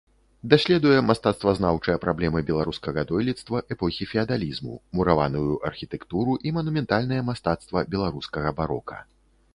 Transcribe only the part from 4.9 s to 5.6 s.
мураваную